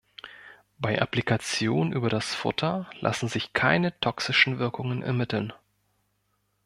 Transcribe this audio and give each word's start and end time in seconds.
Bei 0.79 0.99
Applikation 0.99 1.91
über 1.93 2.09
das 2.09 2.33
Futter 2.33 2.89
lassen 3.01 3.27
sich 3.27 3.53
keine 3.53 3.99
toxischen 3.99 4.57
Wirkungen 4.57 5.03
ermitteln. 5.03 5.53